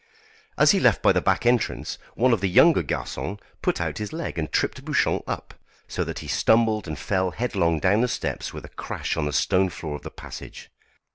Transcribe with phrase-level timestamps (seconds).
[0.57, 4.11] As he left by the back entrance, one of the younger garçons put out his
[4.11, 5.53] leg and tripped Bouchon up,
[5.87, 9.31] so that he stumbled and fell headlong down the steps with a crash on the
[9.31, 10.71] stone floor of the passage.